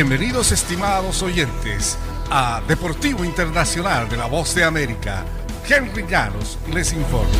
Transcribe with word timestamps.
Bienvenidos 0.00 0.52
estimados 0.52 1.24
oyentes 1.24 1.98
a 2.30 2.62
Deportivo 2.68 3.24
Internacional 3.24 4.08
de 4.08 4.16
la 4.16 4.26
Voz 4.26 4.54
de 4.54 4.62
América. 4.62 5.24
Henry 5.68 6.06
Llanos 6.06 6.56
les 6.72 6.92
informa. 6.92 7.34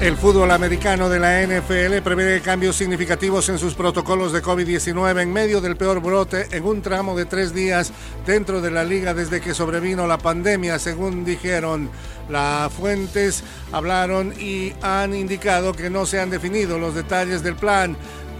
El 0.00 0.16
fútbol 0.16 0.52
americano 0.52 1.08
de 1.08 1.18
la 1.18 1.42
NFL 1.42 2.02
prevé 2.04 2.40
cambios 2.40 2.76
significativos 2.76 3.48
en 3.48 3.58
sus 3.58 3.74
protocolos 3.74 4.32
de 4.32 4.40
COVID-19 4.40 5.22
en 5.22 5.32
medio 5.32 5.60
del 5.60 5.76
peor 5.76 6.00
brote 6.00 6.46
en 6.52 6.64
un 6.64 6.82
tramo 6.82 7.16
de 7.16 7.24
tres 7.24 7.52
días 7.52 7.90
dentro 8.24 8.60
de 8.60 8.70
la 8.70 8.84
liga 8.84 9.14
desde 9.14 9.40
que 9.40 9.54
sobrevino 9.54 10.06
la 10.06 10.18
pandemia, 10.18 10.78
según 10.78 11.24
dijeron. 11.24 11.90
Las 12.28 12.72
fuentes 12.72 13.42
hablaron 13.72 14.32
y 14.38 14.72
han 14.82 15.16
indicado 15.16 15.72
que 15.72 15.90
no 15.90 16.06
se 16.06 16.20
han 16.20 16.30
definido 16.30 16.78
los 16.78 16.94
detalles 16.94 17.42
del 17.42 17.56
plan 17.56 17.96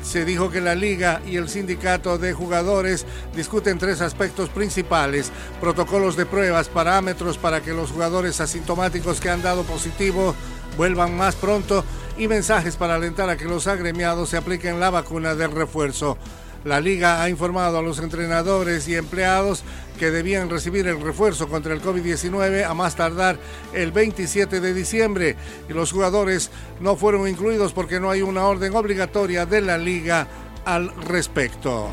se 0.08 0.24
dijo 0.24 0.50
que 0.50 0.62
la 0.62 0.74
liga 0.74 1.20
y 1.26 1.36
el 1.36 1.50
sindicato 1.50 2.16
de 2.16 2.32
jugadores 2.32 3.04
discuten 3.36 3.78
tres 3.78 4.00
aspectos 4.00 4.48
principales, 4.48 5.30
protocolos 5.60 6.16
de 6.16 6.24
pruebas, 6.24 6.70
parámetros 6.70 7.36
para 7.36 7.60
que 7.60 7.74
los 7.74 7.90
jugadores 7.90 8.40
asintomáticos 8.40 9.20
que 9.20 9.28
han 9.28 9.42
dado 9.42 9.64
positivo 9.64 10.34
vuelvan 10.78 11.14
más 11.14 11.36
pronto 11.36 11.84
y 12.16 12.26
mensajes 12.26 12.76
para 12.76 12.94
alentar 12.94 13.28
a 13.28 13.36
que 13.36 13.44
los 13.44 13.66
agremiados 13.66 14.30
se 14.30 14.38
apliquen 14.38 14.80
la 14.80 14.88
vacuna 14.88 15.34
del 15.34 15.50
refuerzo. 15.50 16.16
La 16.64 16.80
liga 16.80 17.22
ha 17.22 17.28
informado 17.28 17.78
a 17.78 17.82
los 17.82 17.98
entrenadores 18.00 18.88
y 18.88 18.96
empleados 18.96 19.62
que 19.98 20.10
debían 20.10 20.50
recibir 20.50 20.86
el 20.86 21.00
refuerzo 21.00 21.48
contra 21.48 21.72
el 21.72 21.82
COVID-19 21.82 22.64
a 22.64 22.74
más 22.74 22.96
tardar 22.96 23.38
el 23.72 23.92
27 23.92 24.60
de 24.60 24.74
diciembre 24.74 25.36
y 25.68 25.72
los 25.72 25.92
jugadores 25.92 26.50
no 26.80 26.96
fueron 26.96 27.28
incluidos 27.28 27.72
porque 27.72 28.00
no 28.00 28.10
hay 28.10 28.22
una 28.22 28.44
orden 28.44 28.74
obligatoria 28.74 29.46
de 29.46 29.60
la 29.60 29.78
liga 29.78 30.26
al 30.64 30.94
respecto. 31.04 31.90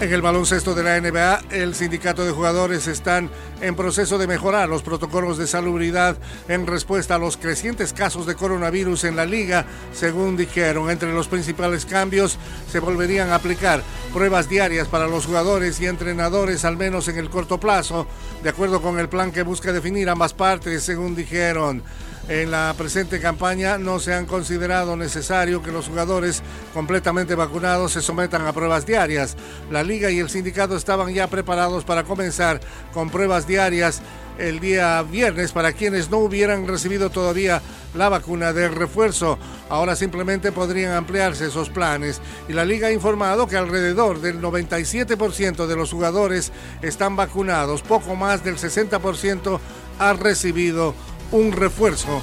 En 0.00 0.12
el 0.12 0.22
baloncesto 0.22 0.74
de 0.74 0.82
la 0.82 1.00
NBA, 1.00 1.44
el 1.50 1.74
sindicato 1.74 2.24
de 2.24 2.32
jugadores 2.32 2.88
están 2.88 3.30
en 3.60 3.76
proceso 3.76 4.18
de 4.18 4.26
mejorar 4.26 4.68
los 4.68 4.82
protocolos 4.82 5.38
de 5.38 5.46
salubridad 5.46 6.18
en 6.48 6.66
respuesta 6.66 7.14
a 7.14 7.18
los 7.18 7.36
crecientes 7.36 7.92
casos 7.92 8.26
de 8.26 8.34
coronavirus 8.34 9.04
en 9.04 9.16
la 9.16 9.24
liga, 9.24 9.64
según 9.92 10.36
dijeron. 10.36 10.90
Entre 10.90 11.12
los 11.12 11.28
principales 11.28 11.86
cambios 11.86 12.38
se 12.70 12.80
volverían 12.80 13.30
a 13.30 13.36
aplicar 13.36 13.82
pruebas 14.12 14.48
diarias 14.48 14.88
para 14.88 15.06
los 15.06 15.26
jugadores 15.26 15.80
y 15.80 15.86
entrenadores, 15.86 16.64
al 16.64 16.76
menos 16.76 17.08
en 17.08 17.16
el 17.16 17.30
corto 17.30 17.58
plazo, 17.58 18.06
de 18.42 18.50
acuerdo 18.50 18.82
con 18.82 18.98
el 18.98 19.08
plan 19.08 19.32
que 19.32 19.42
busca 19.42 19.72
definir 19.72 20.10
ambas 20.10 20.34
partes, 20.34 20.82
según 20.82 21.14
dijeron. 21.14 21.82
En 22.26 22.50
la 22.50 22.74
presente 22.78 23.20
campaña 23.20 23.76
no 23.76 24.00
se 24.00 24.14
han 24.14 24.24
considerado 24.24 24.96
necesario 24.96 25.62
que 25.62 25.70
los 25.70 25.88
jugadores 25.88 26.42
completamente 26.72 27.34
vacunados 27.34 27.92
se 27.92 28.00
sometan 28.00 28.46
a 28.46 28.52
pruebas 28.54 28.86
diarias. 28.86 29.36
La 29.70 29.82
liga 29.82 30.10
y 30.10 30.20
el 30.20 30.30
sindicato 30.30 30.74
estaban 30.74 31.12
ya 31.12 31.26
preparados 31.26 31.84
para 31.84 32.04
comenzar 32.04 32.60
con 32.94 33.10
pruebas 33.10 33.46
diarias 33.46 34.00
el 34.38 34.58
día 34.58 35.02
viernes 35.02 35.52
para 35.52 35.72
quienes 35.72 36.10
no 36.10 36.18
hubieran 36.18 36.66
recibido 36.66 37.10
todavía 37.10 37.60
la 37.94 38.08
vacuna 38.08 38.54
de 38.54 38.68
refuerzo. 38.68 39.38
Ahora 39.68 39.94
simplemente 39.94 40.50
podrían 40.50 40.92
ampliarse 40.92 41.46
esos 41.46 41.68
planes. 41.68 42.22
Y 42.48 42.54
la 42.54 42.64
liga 42.64 42.88
ha 42.88 42.92
informado 42.92 43.46
que 43.46 43.58
alrededor 43.58 44.22
del 44.22 44.40
97% 44.40 45.66
de 45.66 45.76
los 45.76 45.92
jugadores 45.92 46.52
están 46.80 47.16
vacunados, 47.16 47.82
poco 47.82 48.16
más 48.16 48.42
del 48.42 48.56
60% 48.56 49.60
ha 49.98 50.12
recibido 50.14 50.94
un 51.34 51.50
refuerzo 51.50 52.22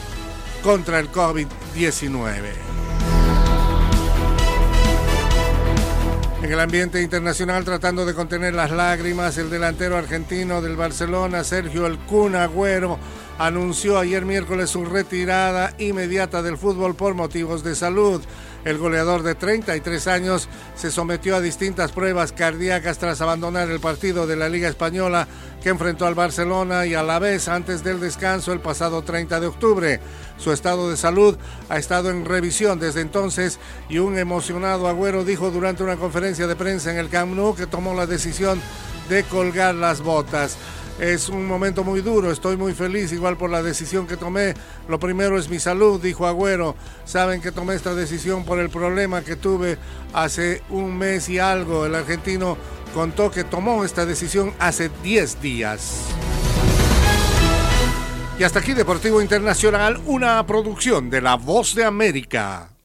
contra 0.64 0.98
el 0.98 1.12
COVID-19. 1.12 2.54
En 6.42 6.52
el 6.52 6.60
ambiente 6.62 7.02
internacional, 7.02 7.66
tratando 7.66 8.06
de 8.06 8.14
contener 8.14 8.54
las 8.54 8.72
lágrimas, 8.72 9.38
el 9.38 9.50
delantero 9.50 9.98
argentino 9.98 10.62
del 10.62 10.78
Barcelona, 10.78 11.44
Sergio 11.44 11.88
El 11.88 12.00
Kun 12.00 12.36
Agüero, 12.36 13.00
anunció 13.46 13.98
ayer 13.98 14.24
miércoles 14.24 14.70
su 14.70 14.86
retirada 14.86 15.74
inmediata 15.80 16.44
del 16.44 16.60
fútbol 16.60 16.94
por 16.94 17.16
motivos 17.16 17.64
de 17.64 17.74
salud. 17.74 18.22
El 18.66 18.78
goleador 18.78 19.24
de 19.24 19.34
33 19.34 20.06
años 20.06 20.48
se 20.76 20.92
sometió 20.92 21.36
a 21.36 21.42
distintas 21.42 21.92
pruebas 21.92 22.34
cardíacas 22.34 23.00
tras 23.00 23.20
abandonar 23.20 23.72
el 23.72 23.80
partido 23.80 24.28
de 24.28 24.36
la 24.36 24.48
Liga 24.48 24.70
Española 24.70 25.28
que 25.64 25.70
enfrentó 25.70 26.06
al 26.06 26.14
Barcelona 26.14 26.86
y 26.86 26.94
a 26.94 27.02
la 27.02 27.18
vez 27.18 27.48
antes 27.48 27.84
del 27.84 28.00
descanso 28.00 28.54
el 28.54 28.60
pasado 28.60 29.02
30 29.02 29.40
de 29.40 29.48
octubre. 29.48 30.00
Su 30.38 30.52
estado 30.52 30.92
de 30.92 30.98
salud 30.98 31.36
ha 31.68 31.80
estado 31.80 32.12
en 32.12 32.26
revisión 32.26 32.80
desde 32.80 33.02
entonces 33.02 33.60
y 33.90 33.98
un 33.98 34.20
emocionado 34.20 34.88
Agüero 34.88 35.26
dijo 35.26 35.50
durante 35.50 35.82
una 35.82 35.98
conferencia 35.98 36.46
de 36.46 36.56
prensa 36.56 36.92
en 36.92 36.98
el 36.98 37.10
Camp 37.10 37.34
Nou 37.34 37.56
que 37.56 37.66
tomó 37.66 37.96
la 37.96 38.06
decisión 38.06 38.62
de 39.10 39.24
colgar 39.24 39.74
las 39.74 40.02
botas. 40.02 40.58
Es 41.02 41.30
un 41.30 41.48
momento 41.48 41.84
muy 41.84 42.02
duro, 42.02 42.32
estoy 42.32 42.58
muy 42.58 42.76
feliz 42.76 43.12
igual 43.12 43.36
por 43.36 43.50
la 43.50 43.64
decisión 43.64 44.06
que 44.06 44.18
tomé. 44.18 44.54
Lo 44.88 45.00
primero 45.00 45.36
es 45.40 45.50
mi 45.50 45.58
salud, 45.58 46.00
dijo 46.00 46.28
Agüero. 46.28 46.76
Saben 47.06 47.42
que 47.42 47.52
tomé 47.52 47.74
esta 47.74 47.96
decisión 47.96 48.46
por 48.46 48.60
el 48.60 48.70
problema 48.70 49.24
que 49.24 49.36
tuve 49.36 49.80
hace 50.14 50.62
un 50.70 50.96
mes 50.96 51.28
y 51.28 51.40
algo. 51.40 51.88
El 51.88 51.96
argentino 51.96 52.56
contó 52.94 53.32
que 53.32 53.44
tomó 53.44 53.84
esta 53.84 54.06
decisión 54.06 54.54
hace 54.60 54.92
10 55.02 55.42
días. 55.42 56.04
Y 58.38 58.44
hasta 58.44 58.60
aquí 58.60 58.74
Deportivo 58.74 59.24
Internacional, 59.24 60.00
una 60.06 60.46
producción 60.46 61.10
de 61.10 61.22
La 61.22 61.34
Voz 61.34 61.74
de 61.74 61.84
América. 61.84 62.71